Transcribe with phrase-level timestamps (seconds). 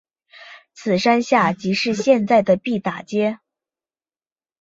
[0.73, 3.37] 此山下即是现在的毕打街。